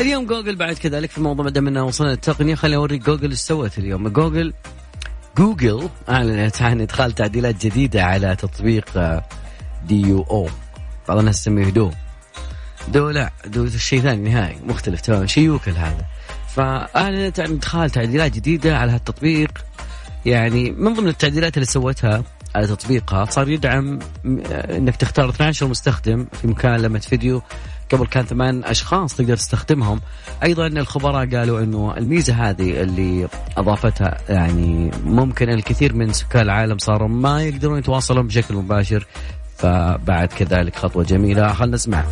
[0.00, 3.38] اليوم جوجل بعد كذلك في موضوع ما دام إنه وصلنا التقنيه خليني أوريك جوجل إيش
[3.38, 4.08] سوت اليوم.
[4.08, 4.52] جوجل
[5.38, 8.98] جوجل أعلنت عن إدخال تعديلات جديدة على تطبيق
[9.88, 10.48] D U O.
[11.08, 11.90] بعض الناس تسميه دو.
[12.88, 16.04] دو لا دو شيء ثاني نهائي مختلف تماما شيء يوكل هذا.
[16.54, 19.50] فاعلنت عن ادخال تعديلات جديدة على هالتطبيق.
[20.26, 22.22] يعني من ضمن التعديلات اللي سوتها
[22.54, 23.98] على تطبيقها صار يدعم
[24.70, 27.42] إنك تختار 12 مستخدم في مكالمة فيديو.
[27.92, 30.00] قبل كان ثمان أشخاص تقدر تستخدمهم.
[30.42, 37.08] أيضا الخبراء قالوا إنه الميزة هذه اللي أضافتها يعني ممكن الكثير من سكان العالم صاروا
[37.08, 39.06] ما يقدرون يتواصلون بشكل مباشر.
[39.58, 42.04] فبعد كذلك خطوة جميلة خلنا نسمع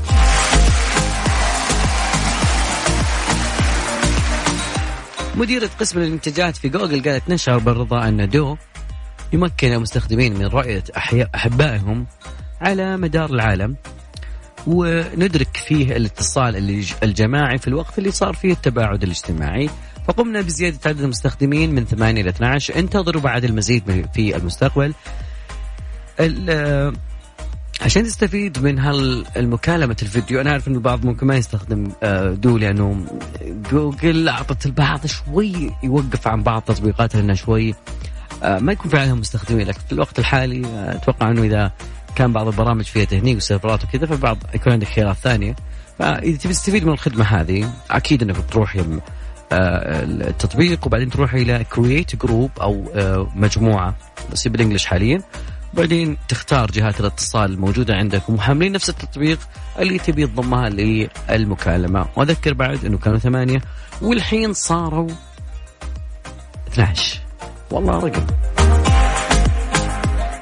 [5.36, 8.56] مديرة قسم الانتاجات في جوجل قالت نشعر بالرضا أن دو
[9.32, 10.84] يمكن المستخدمين من رؤية
[11.34, 12.06] أحبائهم
[12.60, 13.76] على مدار العالم
[14.66, 19.70] وندرك فيه الاتصال الجماعي في الوقت اللي صار فيه التباعد الاجتماعي.
[20.08, 24.94] فقمنا بزيادة عدد المستخدمين من 8 إلى 12 انتظروا بعد المزيد في المستقبل.
[27.84, 33.06] عشان تستفيد من هالمكالمة الفيديو أنا أعرف أن البعض ممكن ما يستخدم آه، دو لأنه
[33.70, 37.74] جوجل أعطت البعض شوي يوقف عن بعض تطبيقاتها لأنها شوي
[38.42, 41.72] آه، ما يكون في عليهم مستخدمين لكن في الوقت الحالي آه، أتوقع أنه إذا
[42.16, 45.56] كان بعض البرامج فيها تهنيق وسيرفرات وكذا فبعض يكون عندك خيارات ثانية.
[45.98, 48.76] فإذا تبي تستفيد من الخدمة هذه أكيد أنك تروح
[49.52, 52.84] التطبيق وبعدين تروح إلى create group أو
[53.34, 53.94] مجموعة
[54.32, 55.22] بس بال English حاليا.
[55.74, 59.38] بعدين تختار جهات الاتصال الموجودة عندك ومحملين نفس التطبيق
[59.78, 62.06] اللي تبي تضمها للمكالمة.
[62.16, 63.60] وأذكر بعد أنه كانوا ثمانية
[64.02, 65.08] والحين صاروا
[66.68, 67.20] 12
[67.70, 68.26] والله رقم.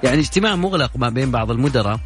[0.03, 2.01] يعني اجتماع مغلق ما بين بعض المدراء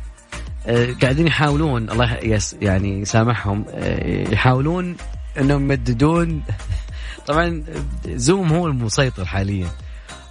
[0.67, 4.97] آه، قاعدين يحاولون الله يس يعني يسامحهم آه، يحاولون
[5.39, 6.43] إنهم يمددون.
[7.27, 7.65] طبعا
[8.07, 9.69] زوم هو المسيطر حاليا.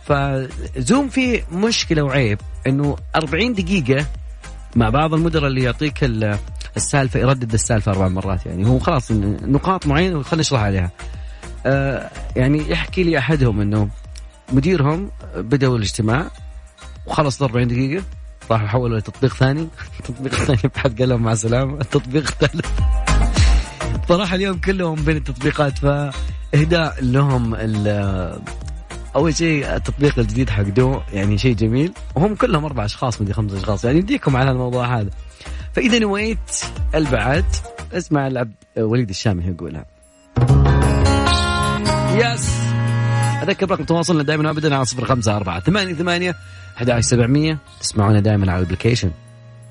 [0.05, 2.39] فزوم فيه مشكلة وعيب.
[2.67, 4.05] إنه 40 دقيقة
[4.75, 6.03] مع بعض المدراء اللي يعطيك
[6.77, 8.67] السالفة يردد السالفة أربع مرات يعني.
[8.67, 10.91] هو خلاص نقاط معينة خلينا نشرح عليها.
[11.65, 13.89] آه يعني يحكي لي أحدهم إنه
[14.53, 16.31] مديرهم بدأوا الاجتماع
[17.05, 18.03] وخلص 40 دقيقة
[18.51, 19.67] راحوا حولوا لتطبيق ثاني.
[19.99, 21.81] التطبيق الثاني بحد قال لهم مع السلامة.
[21.81, 22.65] التطبيق الثالث
[24.09, 27.55] صراحة اليوم كلهم بين التطبيقات فإهداء لهم
[29.15, 31.93] أول شيء التطبيق الجديد حق دو يعني شيء جميل.
[32.15, 33.85] وهم كلهم أربع أشخاص مدري خمس أشخاص.
[33.85, 35.09] يعني يديكم على الموضوع هذا.
[35.73, 36.63] فإذا نويت
[36.95, 37.45] البعد
[37.93, 39.85] اسمع العبد وليد الشامي يقولها.
[42.13, 42.63] يس.
[43.43, 46.35] أذكر رقم تواصلنا دائما ابدا على صفر خمسة أربعة ثمانية ثمانية
[46.77, 47.57] أحد عشر سبعمية.
[47.81, 49.11] تسمعونا دائما على الأبلكيشن.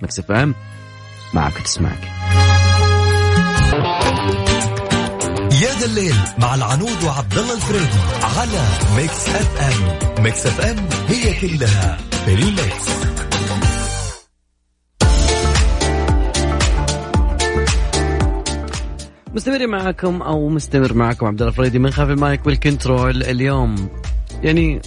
[0.03, 0.55] مكسف أم.
[1.35, 2.09] معك تسمعك.
[5.83, 8.65] يا ذا الليل مع العنود وعبد الله الفريدي على
[8.97, 10.25] ميكس اف ام.
[10.25, 10.77] ميكس اف ام
[11.09, 12.89] هي كلها في الميكس.
[19.35, 23.89] مستمر معكم أو مستمر معكم عبد الله الفريدي من خلف المايك والكنترول اليوم.
[24.43, 24.83] يعني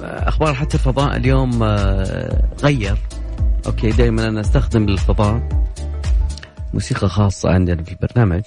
[0.00, 2.98] أخبار حتى الفضاء اليوم آه، غير.
[3.66, 5.48] okay دائما أنا أستخدم للفضاء
[6.74, 8.42] موسيقى خاصة عندنا في البرنامج.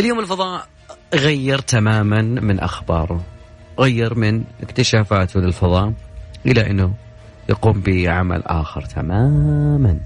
[0.00, 0.66] اليوم الفضاء
[1.14, 3.24] غير تماما من أخباره
[3.80, 5.92] غير من اكتشافاته للفضاء
[6.46, 6.94] إلى إنه
[7.48, 9.98] يقوم بعمل آخر تماما.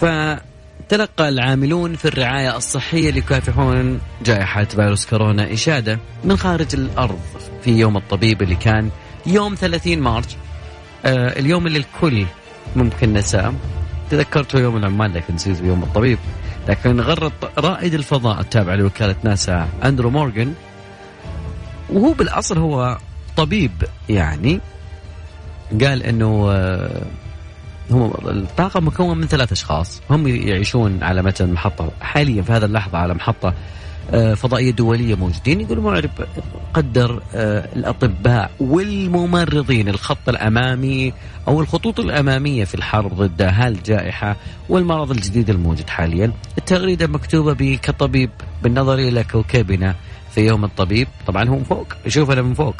[0.00, 7.20] فتلقى العاملون في الرعاية الصحية ليكافحون جائحة فيروس كورونا إشادة من خارج الأرض
[7.62, 8.90] في يوم الطبيب اللي كان
[9.26, 10.36] يوم 30 مارس.
[11.04, 12.26] آه اليوم اللي الكل
[12.76, 13.52] ممكن نساه.
[14.10, 16.18] تذكرته يوم العمال لكن نسيت يوم الطبيب.
[16.68, 20.54] لكن غرد رائد الفضاء التابع لوكالة ناسا أندرو مورغان
[21.90, 22.98] وهو بالأصل هو
[23.36, 23.72] طبيب
[24.08, 24.60] يعني
[25.84, 27.02] قال إنه آه،
[27.90, 32.98] هم الطاقم مكون من ثلاث أشخاص هم يعيشون على متن محطه حاليا في هذه اللحظة
[32.98, 33.54] على محطة آه،
[34.12, 36.10] فضائية دولية موجودين يقولوا معرب
[36.74, 41.12] قدر آه، الأطباء والممرضين الخط الأمامي
[41.48, 44.36] أو الخطوط الأمامية في الحرب ضد هالجائحه
[44.68, 46.32] والمرض الجديد الموجود حاليا.
[46.58, 48.30] التغريدة مكتوبة ب كطبيب
[48.62, 49.94] بالنظر إلى كوكبنا
[50.30, 52.74] في يوم الطبيب، طبعا هو فوق يشوفنا من فوق.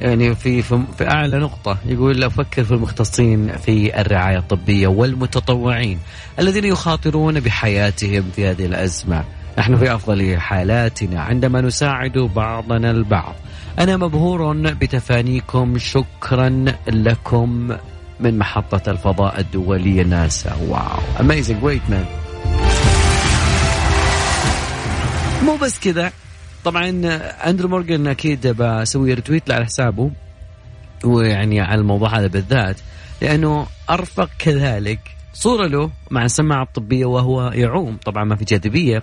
[0.00, 5.98] يعني في في أعلى نقطة يقول لو فكر في المختصين في الرعاية الطبية والمتطوعين
[6.38, 9.24] الذين يخاطرون بحياتهم في هذه الأزمة
[9.58, 13.34] نحن في أفضل حالاتنا عندما نساعد بعضنا البعض.
[13.78, 17.76] أنا مبهور بتفانيكم شكرا لكم
[18.20, 20.54] من محطة الفضاء الدولية ناسا.
[20.54, 20.98] واو.
[21.20, 22.04] amazing wait man
[25.44, 26.12] مو بس كذا.
[26.64, 26.88] طبعا
[27.46, 30.10] أندرو مورجان أكيد بسوي retweet على حسابه
[31.04, 32.76] ويعني على الموضوع هذا بالذات
[33.22, 35.00] لأنه أرفق كذلك
[35.32, 37.98] صورة له مع السماعة الطبية وهو يعوم.
[38.04, 39.02] طبعا ما في جاذبية.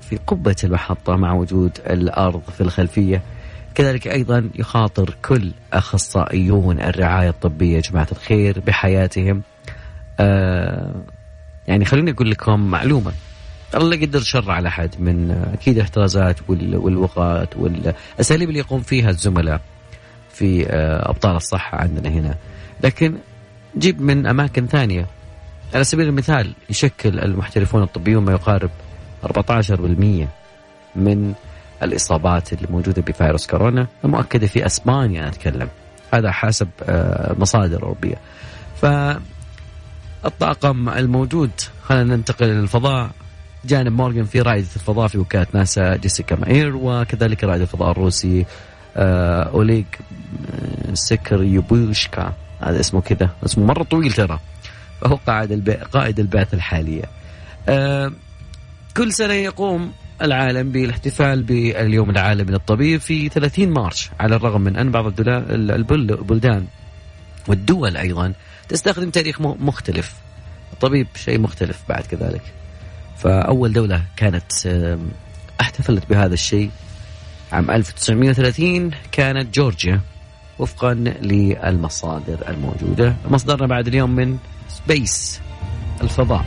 [0.00, 3.22] في قبة المحطة مع وجود الأرض في الخلفية.
[3.74, 9.42] كذلك أيضا يخاطر كل أخصائيون الرعاية الطبية يا جماعة الخير بحياتهم.
[10.20, 10.94] آه،
[11.68, 13.12] يعني خليني أقول لكم معلومة.
[13.74, 19.60] الله يقدر شر على أحد من أكيد الاحترازات والوقات والأساليب اللي يقوم فيها الزملاء
[20.32, 22.34] في آه، أبطال الصحة عندنا هنا.
[22.84, 23.14] لكن
[23.78, 25.06] جيب من أماكن ثانية.
[25.74, 28.70] على سبيل المثال يشكل المحترفون الطبيون ما يقارب
[29.24, 30.26] 14%
[30.96, 31.34] من
[31.82, 35.68] الإصابات اللي موجودة بفيروس كورونا المؤكدة في أسبانيا أنا أتكلم.
[36.14, 38.16] هذا حسب آه، مصادر أوروبية.
[38.82, 38.86] ف
[40.24, 41.50] الطاقم الموجود
[41.82, 43.10] خلينا ننتقل للفضاء
[43.64, 48.46] جانب مورغان في رائدة الفضاء في وكالة ناسا جيسيكا ماير وكذلك رائد الفضاء الروسي
[48.96, 52.32] آه، أوليغ آه، سكر يوبوشكا.
[52.60, 54.38] هذا اسمه كذا اسمه مرة طويل ترى.
[55.00, 55.70] فهو قائد الب...
[55.70, 57.04] قائد البعثة الحالية.
[58.96, 59.92] كل سنة يقوم
[60.22, 66.66] العالم بالاحتفال باليوم العالمي للطبيب في 30 مارس على الرغم من أن بعض البلدان
[67.48, 68.32] والدول أيضا
[68.68, 70.14] تستخدم تاريخ مختلف.
[70.72, 72.42] الطبيب شيء مختلف بعد كذلك.
[73.16, 74.52] فأول دولة كانت
[75.60, 76.70] احتفلت بهذا الشيء
[77.52, 80.00] عام 1930 كانت جورجيا
[80.58, 83.16] وفقا للمصادر الموجودة.
[83.30, 84.38] مصدرنا بعد اليوم من
[84.68, 85.40] سبيس
[86.02, 86.44] الفضاء.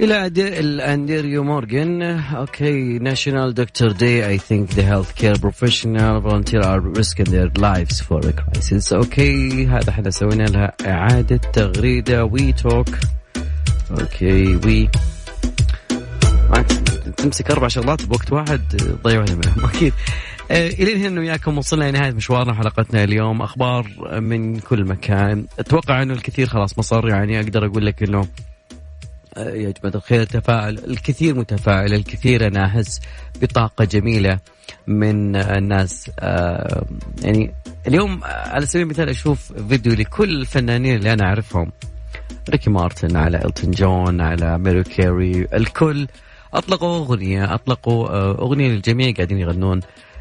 [0.00, 2.02] إلى الأنديريو مورغان.
[2.02, 8.20] أوكي ناشونال دكتور داي I think the healthcare professional volunteer are risking their lives for
[8.20, 8.92] a crisis.
[8.92, 12.24] أوكي هذا إحنا سوينا لها إعادة تغريدة.
[12.24, 12.88] وي توك
[13.90, 14.88] okay وي
[17.16, 18.60] تمسك أربع شغلات بوقت واحد
[19.04, 19.64] ضيع واحدة منهم.
[19.64, 19.92] أكيد
[20.50, 23.42] آه، إلى هنا وياكم وصلنا لنهاية مشوارنا حلقتنا اليوم.
[23.42, 23.86] أخبار
[24.20, 25.46] من كل مكان.
[25.58, 28.28] أتوقع أنه الكثير خلاص مصر يعني أقدر أقول لك أنه
[29.36, 33.00] يا جماعة الخير تفاعل الكثير متفاعل الكثير أنا أحس
[33.42, 34.38] بطاقة جميلة
[34.86, 36.10] من الناس.
[36.20, 36.86] آه،
[37.22, 37.54] يعني
[37.86, 41.72] اليوم على سبيل المثال أشوف فيديو لكل الفنانين اللي أنا أعرفهم.
[42.50, 46.06] ريكي مارتن على إلتون جون على مرايا كيري الكل.
[46.54, 49.80] أطلقوا أغنية أطلقوا آه، أغنية للجميع قاعدين يغنون.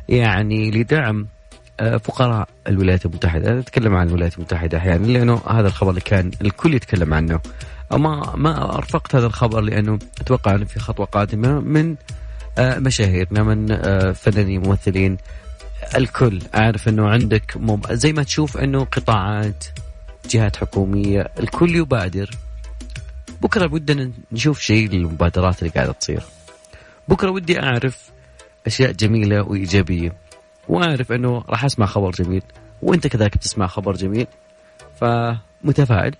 [0.10, 1.28] يعني لدعم
[1.80, 3.52] آه، فقراء الولايات المتحدة.
[3.52, 7.40] أنا أتكلم عن الولايات المتحدة أحيانا لأنه هذا الخبر اللي كان الكل يتكلم عنه.
[7.92, 11.96] ما ما أرفقت هذا الخبر لأنه أتوقع أنه في خطوة قادمة من
[12.58, 15.18] آه، مشاهيرنا من آه، فنانين ممثلين
[15.96, 16.42] الكل.
[16.56, 17.58] أعرف أنه عندك
[17.92, 19.66] زي ما تشوف أنه قطاعات
[20.30, 22.30] جهات حكومية الكل يبادر.
[23.42, 26.24] بكرة ودنا نشوف شيء للمبادرات اللي قاعدة تصير.
[27.08, 28.12] بكرة ودي أعرف
[28.68, 30.14] أشياء جميلة وإيجابية.
[30.70, 32.42] وأعرف أنه راح أسمع خبر جميل
[32.82, 34.28] وأنت كذلك بتسمع خبر جميل
[35.00, 36.16] فمتفائل.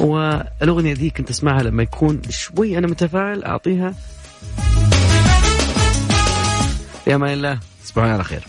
[0.00, 3.94] والأغنية ذي كنت أسمعها لما يكون شوي أنا متفائل أعطيها.
[7.06, 7.58] يا أمان الله.
[7.84, 8.46] تصبحون على خير.